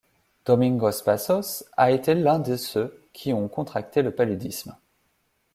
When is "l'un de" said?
2.15-2.55